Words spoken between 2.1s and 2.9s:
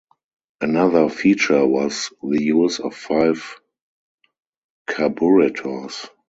the use